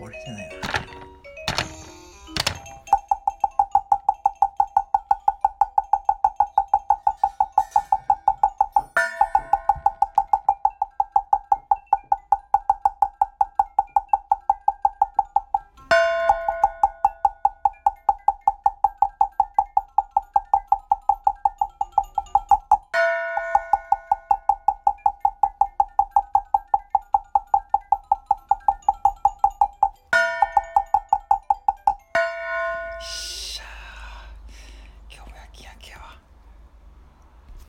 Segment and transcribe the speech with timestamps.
[0.00, 0.59] 我是现在